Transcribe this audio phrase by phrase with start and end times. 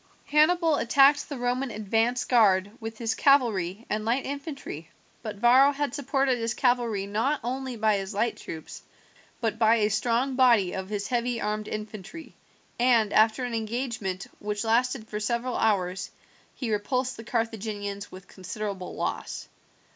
[0.25, 4.89] Hannibal attacked the Roman advanced guard with his cavalry and light infantry,
[5.21, 8.81] but Varro had supported his cavalry not only by his light troops,
[9.41, 12.33] but by a strong body of his heavy armed infantry,
[12.79, 16.09] and after an engagement, which lasted for several hours,
[16.55, 19.47] he repulsed the Carthaginians with considerable loss.